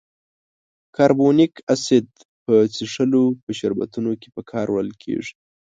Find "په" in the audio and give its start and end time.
2.43-2.53, 3.43-3.49, 4.35-4.41